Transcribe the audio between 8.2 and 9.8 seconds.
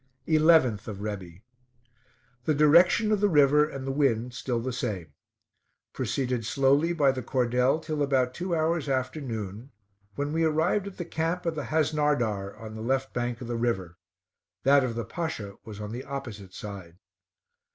two hours after noon,